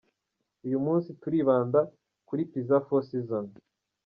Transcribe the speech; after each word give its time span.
Uyu 0.65 0.77
munsi 0.85 1.09
turibanda 1.21 1.79
kuri 2.27 2.41
Pizza 2.51 2.77
Four 2.85 3.01
Seasons. 3.09 3.53